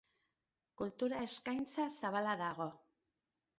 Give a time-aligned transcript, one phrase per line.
[0.81, 2.71] Kultura eskaintza zabala dago.